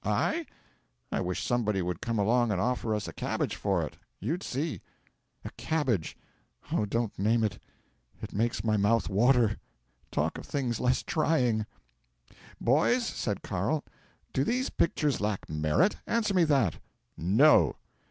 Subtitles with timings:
[0.03, 0.47] '"I?
[1.11, 4.81] I wish somebody would come along and offer us a cabbage for it you'd see!"
[5.45, 6.17] '"A cabbage!
[6.71, 7.59] Oh, don't name it
[8.19, 9.59] it makes my mouth water.
[10.11, 11.67] Talk of things less trying."
[12.59, 13.83] '"Boys," said Carl,
[14.33, 15.97] "do these pictures lack merit?
[16.07, 16.77] Answer me that."
[17.15, 17.75] '"No!"